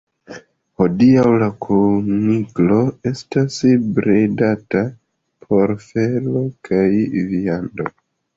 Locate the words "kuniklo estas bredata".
1.65-4.83